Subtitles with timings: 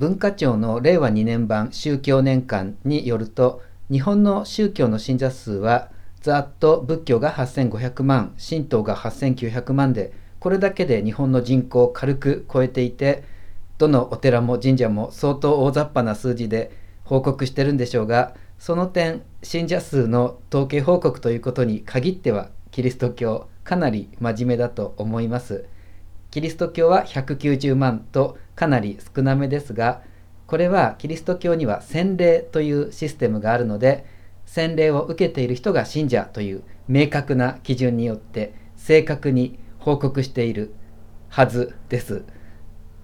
[0.00, 3.60] 文化庁の令和2年版宗教年間によると
[3.90, 5.90] 日本の宗教の信者数は
[6.22, 13.24] ざっと仏教が8500万神道が8900万でこれだけで日本の人口を軽く超えていて
[13.76, 16.70] どのお寺も神社も相当大雑把な数字で
[17.04, 25.66] 報告してるんでしょうがその点信者数の統計報告ということに限ってはキリスト教かなり真面目だと思います。
[26.30, 30.02] キリスト教は190万とかなり少なめですが
[30.46, 34.04] これはキリスト教には洗礼というシステムがあるので
[34.44, 40.74] 洗礼を受けている人が信者という明確な基準によって正確に報告している
[41.30, 42.24] はずです。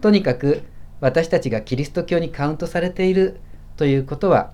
[0.00, 0.62] とにかく
[1.00, 3.40] 私たちがキリスト教にカウントされている
[3.76, 4.52] ということは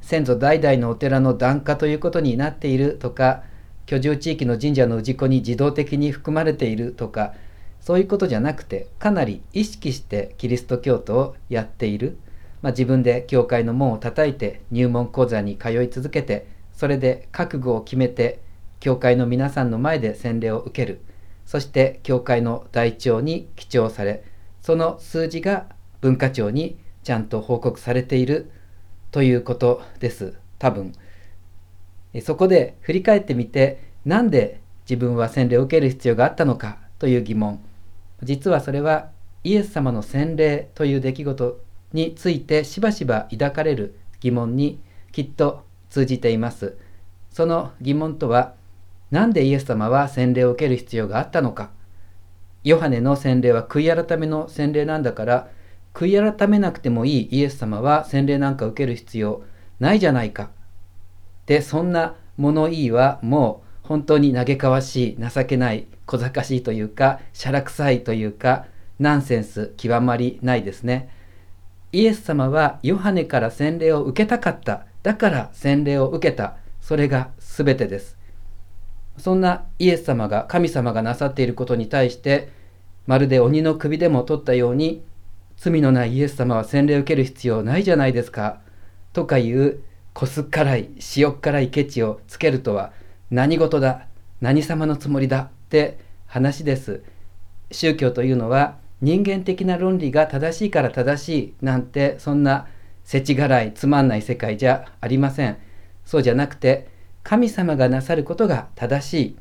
[0.00, 3.42] 先祖代々のお寺の檀家ということになっているとか
[3.86, 7.34] 居住地域の神社の氏子に自動的に含まれているとか
[7.86, 12.18] そういうことじゃなくてかなり意識してキリスト教徒をやっている、
[12.60, 18.40] まあ、自分で教会の門を叩いて入門講座に通い続けてそれで覚悟を決めて
[18.80, 21.00] 教会の皆さんの前で洗礼を受ける。
[21.44, 24.24] そして教会の台帳に記帳され
[24.62, 25.66] その数字が
[26.00, 28.50] 文化庁にちゃんと報告されている
[29.12, 30.34] ということです。
[30.58, 30.92] 多分。
[32.20, 37.60] そこで振り返ってみてなんで自分は洗礼を受ける必要があったのかという疑問。
[38.22, 39.10] 実はそれは
[39.44, 41.60] イエス様の洗礼という出来事
[41.92, 44.80] についてしばしば抱かれる疑問に
[45.12, 46.76] きっと通じています。
[47.30, 48.54] その疑問とは、
[49.10, 51.70] 何でイエス様は洗礼を受ける必要があったのか。
[52.64, 55.48] ヨハネの洗礼は悔い改めの洗礼なんだから、
[55.94, 59.42] 悔い改めなくてもいいイエス様は洗礼なんか受ける必要
[59.78, 60.50] ないじゃないか。
[61.46, 68.66] で、そんな物言いはもう本当に嘆かわしい、情けない小賢しいというか、しゃらくさいというか、
[68.98, 71.08] ナンセンス極まりないですね。
[71.92, 74.86] イエス様はヨハネから洗礼を受けたかった。
[75.02, 76.56] だから洗礼を受けた。
[76.80, 78.16] それが全てです。
[79.18, 82.50] そんなイエス様が、神様がなさっていることに対して、
[83.06, 85.02] まるで鬼の首でも取ったように、
[85.56, 88.60] 罪のないイエス様は洗礼を受ける必要ないじゃないですか。
[89.12, 89.80] とかいう、
[90.12, 92.92] こすっからい、塩っ辛いケチをつけるとは、
[93.30, 94.06] 何事だ、
[94.40, 97.02] 何様のつもりだって話です。
[97.72, 102.68] 宗教というのは人間的な論理が正しいから正しいなんてそんな
[103.04, 105.58] 世知辛いつまんない世界じゃありません。
[106.04, 106.88] そうじゃなくて
[107.24, 109.36] 神様がなさることが正しい。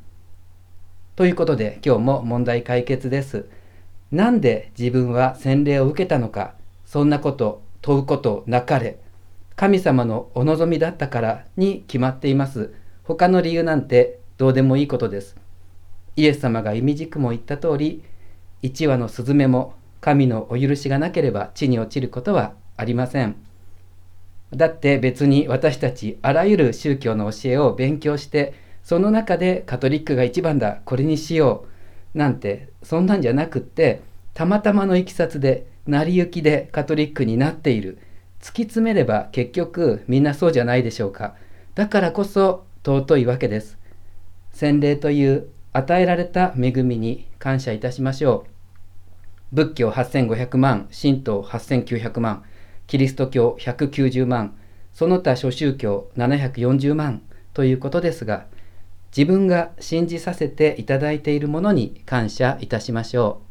[1.15, 3.45] ということで今日も問題解決です。
[4.11, 8.97] なんで自分は洗礼を受けたのかそんなこと問うことなかれ
[9.55, 12.73] 神様のお望みだったからに決まっています。
[13.05, 15.35] 他の理由なんてどうでもいいことです。
[16.15, 18.03] イエス様が意味軸も言った通り
[18.63, 23.35] 一羽のスズメも神のお許しがなければ地に落ちることはありません。
[24.51, 30.81] だって別に私たちあらゆる宗教の教えを勉強してその中でカトリックが一番だ。
[30.85, 31.65] これにしよ
[32.13, 32.17] う。
[32.17, 34.01] なんてそんなんじゃなくって
[34.33, 37.99] たまたまのいきさつで成り行きでカトリックになっている。
[38.41, 41.35] 突き詰めれば結局みんなそうじゃないでしょうか。
[41.75, 43.77] だからこそ尊いわけです
[44.51, 48.45] 洗礼という与えられた恵みに感謝いたしましょ
[49.51, 49.55] う。
[49.55, 52.43] 仏教8500万、神道8900万、
[52.87, 54.55] キリスト教190万、
[54.93, 58.45] その他諸宗教740万ということですが、
[59.15, 63.44] 自分が信じさせていただいているものに感謝いたしましょう。